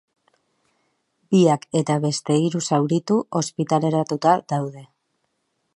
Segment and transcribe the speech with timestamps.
[1.33, 4.87] Biak eta beste hiru zauritu ospitaleratuta daude.